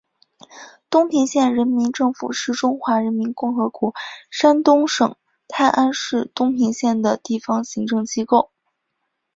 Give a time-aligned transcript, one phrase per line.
[0.89, 3.93] 东平县人民政府是中华人民共和国
[4.31, 5.15] 山东省
[5.47, 8.49] 泰安市东平县的地方行政机构。